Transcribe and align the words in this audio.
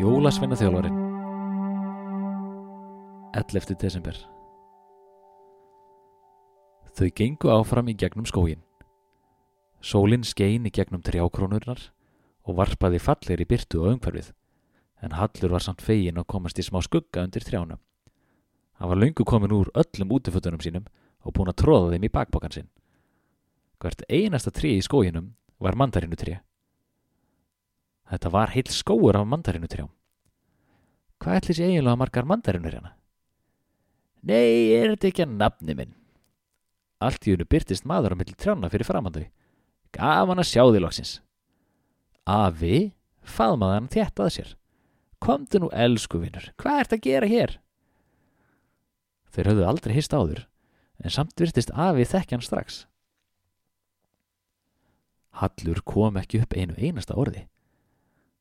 Jólasveina 0.00 0.56
þjálfarin 0.60 1.02
11. 3.34 3.76
desember 3.80 4.16
Þau 6.94 7.08
gengu 7.18 7.50
áfram 7.50 7.88
í 7.90 7.96
gegnum 7.98 8.26
skógin. 8.28 8.60
Sólinn 9.82 10.22
skein 10.22 10.68
í 10.68 10.70
gegnum 10.70 11.02
trjákrónurnar 11.02 11.80
og 12.46 12.58
varpaði 12.60 13.00
fallir 13.02 13.42
í 13.42 13.46
byrtu 13.50 13.80
og 13.82 13.96
umhverfið, 13.96 14.30
en 15.04 15.16
Hallur 15.18 15.52
var 15.52 15.64
samt 15.64 15.84
fegin 15.84 16.18
að 16.20 16.30
komast 16.32 16.58
í 16.58 16.64
smá 16.64 16.80
skugga 16.84 17.26
undir 17.26 17.44
trjánum. 17.44 17.80
Hann 18.80 18.90
var 18.90 18.98
löngu 18.98 19.24
komin 19.28 19.52
úr 19.52 19.70
öllum 19.76 20.14
útifötunum 20.16 20.62
sínum 20.64 20.86
og 21.22 21.36
búin 21.36 21.50
að 21.52 21.60
tróða 21.60 21.92
þeim 21.92 22.06
í 22.08 22.12
bakbókan 22.12 22.54
sinn. 22.54 22.70
Hvert 23.80 24.04
einasta 24.08 24.52
trí 24.54 24.78
í 24.78 24.84
skóginum 24.84 25.34
var 25.60 25.76
mandarinu 25.76 26.16
trí. 26.16 26.38
Þetta 28.10 28.32
var 28.32 28.52
heil 28.54 28.68
skóur 28.72 29.16
af 29.16 29.28
mandarinu 29.28 29.68
trjám. 29.68 29.92
Hvað 31.20 31.38
ætlis 31.40 31.60
ég 31.60 31.72
eiginlega 31.72 32.00
margar 32.00 32.26
mandarinur 32.28 32.74
hérna? 32.74 32.94
Nei, 34.24 34.72
er 34.72 34.94
þetta 34.94 35.08
ekki 35.10 35.24
að 35.24 35.36
nafni 35.36 35.76
minn? 35.76 35.94
Allt 37.04 37.26
í 37.28 37.34
unnu 37.34 37.46
byrtist 37.48 37.86
maður 37.88 38.16
á 38.16 38.20
milli 38.20 38.36
trjána 38.36 38.70
fyrir 38.72 38.88
framhandau. 38.88 39.24
Gaman 39.94 40.40
að 40.40 40.50
sjá 40.50 40.62
því 40.64 40.82
loksins. 40.82 41.14
Afi, 42.24 42.94
faðmaði 43.20 43.78
hann 43.78 43.90
þétt 43.92 44.22
að 44.24 44.30
sér. 44.38 44.52
Komdu 45.24 45.62
nú, 45.62 45.70
elsku 45.72 46.20
vinnur, 46.20 46.50
hvað 46.60 46.80
ert 46.82 46.96
að 46.96 47.04
gera 47.06 47.28
hér? 47.30 47.54
Þeir 49.32 49.48
höfðu 49.50 49.68
aldrei 49.70 49.94
hist 49.96 50.12
áður, 50.12 50.44
en 51.00 51.14
samt 51.14 51.40
virtist 51.40 51.72
afi 51.72 52.04
þekkjan 52.10 52.44
strax. 52.44 52.84
Hallur 55.40 55.80
kom 55.82 56.20
ekki 56.20 56.44
upp 56.44 56.54
einu 56.54 56.76
einasta 56.78 57.16
orði. 57.18 57.48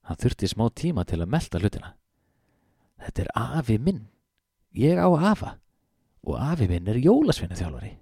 Hann 0.03 0.19
þurfti 0.19 0.49
smá 0.51 0.67
tíma 0.75 1.05
til 1.07 1.23
að 1.23 1.31
melda 1.31 1.61
hlutina. 1.61 1.93
Þetta 3.01 3.23
er 3.23 3.31
afi 3.39 3.79
minn. 3.79 4.03
Ég 4.75 4.99
á 4.99 5.07
afa. 5.07 5.57
Og 6.23 6.37
afi 6.39 6.67
minn 6.69 6.87
er 6.87 6.99
jólasveinu 7.01 7.57
þjálfari. 7.57 7.95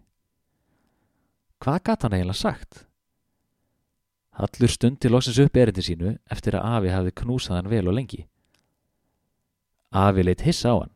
Hvað 1.62 1.80
gatt 1.88 2.04
hann 2.04 2.18
eiginlega 2.18 2.42
sagt? 2.42 2.84
Hallur 4.42 4.72
stundi 4.72 5.10
loksins 5.10 5.40
upp 5.44 5.58
erindi 5.58 5.86
sínu 5.86 6.18
eftir 6.34 6.58
að 6.58 6.68
afi 6.78 6.94
hafði 6.94 7.16
knúsað 7.22 7.60
hann 7.60 7.72
vel 7.72 7.88
og 7.88 7.98
lengi. 7.98 8.26
Afi 9.92 10.24
leitt 10.24 10.44
hissa 10.46 10.72
á 10.72 10.76
hann. 10.82 10.94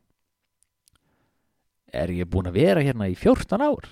Er 1.95 2.11
ég 2.11 2.27
búin 2.31 2.47
að 2.49 2.59
vera 2.59 2.83
hérna 2.83 3.07
í 3.11 3.15
fjórtan 3.19 3.63
ár? 3.63 3.87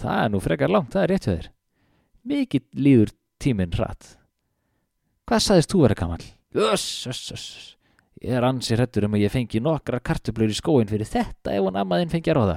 Það 0.00 0.20
er 0.24 0.32
nú 0.32 0.40
frekar 0.42 0.72
langt, 0.72 0.92
það 0.94 1.04
er 1.04 1.12
rétt 1.12 1.28
þér. 1.28 1.48
Mikið 2.24 2.64
líður 2.78 3.14
tíminn 3.42 3.74
hratt. 3.76 4.14
Hvað 5.28 5.44
saðist 5.44 5.72
þú 5.72 5.84
vera 5.84 5.98
gammal? 5.98 6.22
Öss, 6.54 7.06
öss, 7.10 7.24
öss. 7.34 7.48
Ég 8.24 8.38
er 8.38 8.46
ansið 8.46 8.78
hrettur 8.78 9.06
um 9.08 9.16
að 9.18 9.24
ég 9.26 9.32
fengi 9.34 9.60
nokkra 9.60 10.00
kartublur 10.00 10.50
í 10.50 10.56
skóin 10.56 10.88
fyrir 10.88 11.08
þetta 11.08 11.52
ef 11.52 11.64
hún 11.66 11.78
ammaðinn 11.78 12.12
fengi 12.12 12.32
að 12.32 12.38
ráða. 12.38 12.56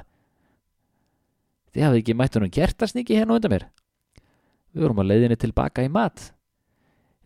Þið 1.73 1.85
hafið 1.85 2.01
ekki 2.01 2.15
mætt 2.17 2.37
honum 2.37 2.53
kertasniki 2.53 3.17
hérna 3.17 3.37
undan 3.37 3.53
mér. 3.53 3.65
Við 4.71 4.85
vorum 4.85 5.01
á 5.01 5.09
leiðinni 5.09 5.37
tilbaka 5.39 5.83
í 5.85 5.89
mat. 5.91 6.31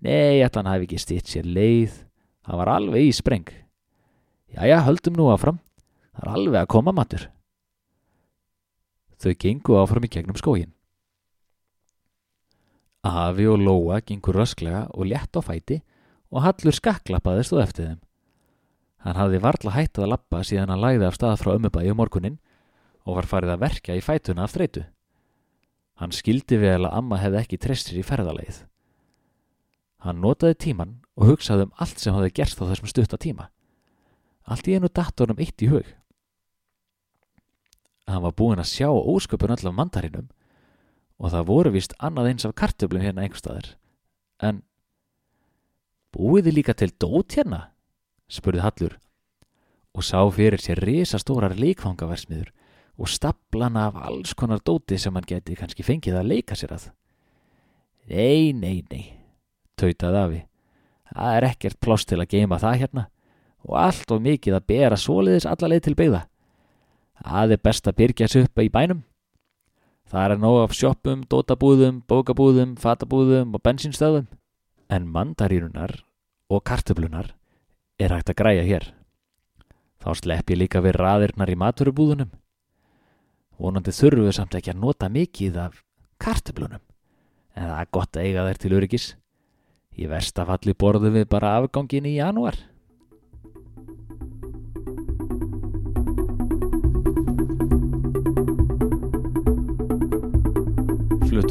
Nei, 0.01 0.41
allan 0.41 0.69
hafi 0.71 0.87
ekki 0.87 1.01
stýtt 1.01 1.29
sér 1.29 1.45
leið. 1.45 1.93
Það 2.47 2.61
var 2.61 2.71
alveg 2.73 3.05
í 3.05 3.11
spreng. 3.13 3.51
Jæja, 4.51 4.81
höldum 4.83 5.15
nú 5.15 5.29
áfram. 5.31 5.61
Það 6.11 6.25
er 6.25 6.31
alveg 6.35 6.59
að 6.61 6.71
koma 6.73 6.91
matur. 6.91 7.29
Þau 9.21 9.33
gengu 9.39 9.77
áfram 9.79 10.05
í 10.07 10.11
gegnum 10.11 10.39
skógin. 10.39 10.73
Afi 13.07 13.47
og 13.49 13.61
Lóa 13.61 14.01
gengur 14.05 14.35
rösklega 14.37 14.85
og 14.91 15.07
létt 15.07 15.33
á 15.33 15.41
fæti 15.41 15.79
og 16.29 16.43
Hallur 16.43 16.75
skakklappaðist 16.75 17.55
og 17.55 17.63
eftir 17.63 17.87
þeim. 17.87 18.01
Hann 19.01 19.17
hafði 19.17 19.39
varla 19.41 19.73
hættað 19.73 20.05
að 20.05 20.11
lappa 20.13 20.41
síðan 20.45 20.69
hann 20.69 20.83
læði 20.83 21.07
af 21.07 21.15
stað 21.17 21.39
frá 21.41 21.55
ömmubæi 21.55 21.89
um 21.89 21.97
morgunin 21.97 22.37
og 23.07 23.17
var 23.17 23.29
farið 23.29 23.55
að 23.55 23.63
verka 23.63 23.95
í 23.97 24.03
fætuna 24.03 24.45
af 24.45 24.53
þreitu. 24.53 24.83
Hann 25.97 26.13
skildi 26.13 26.59
vel 26.61 26.83
að 26.85 26.93
amma 26.99 27.17
hefði 27.21 27.41
ekki 27.41 27.61
trestir 27.61 27.97
í 27.97 28.05
ferðaleið. 28.05 28.61
Hann 30.05 30.21
notaði 30.21 30.59
tíman 30.59 30.93
og 31.15 31.31
hugsaði 31.31 31.69
um 31.69 31.73
allt 31.81 32.01
sem 32.01 32.13
hafði 32.13 32.35
gerst 32.37 32.61
á 32.61 32.69
þessum 32.69 32.89
stutta 32.89 33.17
tíma. 33.21 33.49
Allt 34.49 34.67
í 34.67 34.75
einu 34.75 34.89
datornum 34.89 35.41
eitt 35.41 35.61
í 35.61 35.69
hug. 35.71 35.87
Hann 38.09 38.23
var 38.25 38.35
búinn 38.35 38.61
að 38.61 38.71
sjá 38.71 38.89
ósköpun 38.89 39.53
allar 39.53 39.75
mandarinum 39.75 40.29
og 41.21 41.29
það 41.31 41.47
voru 41.51 41.71
vist 41.75 41.93
annað 42.01 42.31
eins 42.31 42.47
af 42.47 42.55
kartöflum 42.57 43.03
hérna 43.03 43.25
einhverstaðar. 43.25 43.75
En 44.41 44.63
búiði 46.11 46.55
líka 46.55 46.73
til 46.73 46.89
dót 46.97 47.37
hérna? 47.37 47.69
spurði 48.31 48.63
Hallur 48.65 48.97
og 49.91 50.05
sá 50.07 50.19
fyrir 50.31 50.61
sér 50.63 50.81
risastórar 50.81 51.53
leikfangaversmiður 51.59 52.49
og 53.01 53.09
staplana 53.11 53.89
af 53.89 53.99
alls 54.07 54.33
konar 54.37 54.63
dóti 54.63 54.97
sem 54.99 55.13
hann 55.15 55.27
geti 55.27 55.57
kannski 55.59 55.83
fengið 55.83 56.19
að 56.19 56.29
leika 56.31 56.55
sér 56.57 56.75
að. 56.77 56.89
Nei, 58.11 58.51
nei, 58.55 58.81
nei, 58.89 59.03
tautaði 59.79 60.21
afi. 60.21 60.39
Það 61.11 61.35
er 61.37 61.47
ekkert 61.51 61.79
pláss 61.83 62.07
til 62.07 62.21
að 62.23 62.31
geima 62.33 62.59
það 62.59 62.79
hérna 62.81 63.07
og 63.67 63.77
allt 63.77 64.11
og 64.11 64.21
mikið 64.25 64.57
að 64.57 64.67
bera 64.71 64.97
soliðis 64.97 65.47
allarleið 65.49 65.87
til 65.87 65.95
beigða. 65.99 66.25
Það 67.21 67.55
er 67.55 67.63
best 67.67 67.87
að 67.87 67.97
byrja 67.99 68.27
þessu 68.27 68.45
upp 68.47 68.61
í 68.61 68.69
bænum. 68.73 69.03
Það 70.11 70.23
er 70.25 70.33
að 70.35 70.41
nóg 70.43 70.57
af 70.63 70.73
sjoppum, 70.75 71.21
dótabúðum, 71.29 72.01
bókabúðum, 72.09 72.73
fatabúðum 72.81 73.53
og 73.55 73.61
bensinstöðum. 73.63 74.25
En 74.91 75.07
mandarínunar 75.07 76.01
og 76.51 76.65
kartöflunar 76.67 77.31
er 78.01 78.11
hægt 78.11 78.33
að 78.33 78.39
græja 78.41 78.65
hér. 78.67 78.89
Þá 80.01 80.09
slepp 80.17 80.51
ég 80.51 80.59
líka 80.59 80.81
við 80.83 80.97
raðirnar 80.97 81.51
í 81.53 81.57
maturubúðunum. 81.61 82.31
Vonandi 83.61 83.93
þurfum 83.93 84.27
við 84.27 84.35
samt 84.35 84.57
ekki 84.57 84.73
að 84.73 84.81
nota 84.81 85.07
mikið 85.13 85.61
af 85.61 85.79
kartöflunum. 86.19 86.81
En 87.55 87.69
það 87.69 87.79
er 87.79 87.91
gott 87.93 88.17
að 88.17 88.25
eiga 88.25 88.45
þær 88.47 88.61
til 88.63 88.73
öryggis. 88.79 89.07
Í 89.95 90.07
verstafalli 90.09 90.73
borðum 90.73 91.15
við 91.19 91.29
bara 91.29 91.55
afgangin 91.59 92.09
í 92.09 92.17
janúar. 92.17 92.57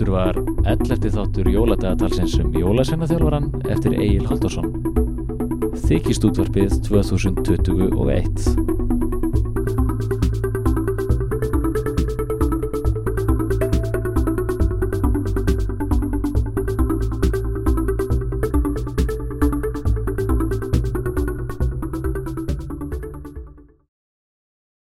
Fluttur 0.00 0.12
var 0.16 0.36
11. 0.64 1.10
þáttur 1.12 1.48
jóladagatalsins 1.52 2.38
um 2.40 2.54
jólasennaþjálfaran 2.56 3.50
eftir 3.68 3.98
Egil 4.00 4.24
Haldarsson. 4.30 4.72
Þykist 5.84 6.24
útvarpið 6.24 6.80
2021 6.88 8.79